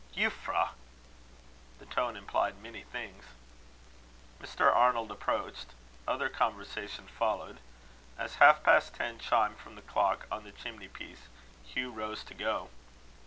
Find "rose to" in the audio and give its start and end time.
11.91-12.33